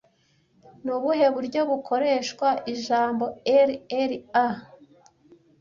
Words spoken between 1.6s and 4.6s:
bukoreshwa ijambo RRA